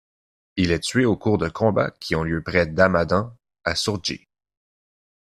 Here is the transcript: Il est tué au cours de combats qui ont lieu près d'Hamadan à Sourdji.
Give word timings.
Il 0.55 0.71
est 0.71 0.79
tué 0.83 1.05
au 1.05 1.15
cours 1.15 1.37
de 1.37 1.47
combats 1.47 1.91
qui 1.91 2.15
ont 2.15 2.23
lieu 2.23 2.41
près 2.41 2.65
d'Hamadan 2.65 3.37
à 3.63 3.75
Sourdji. 3.75 4.27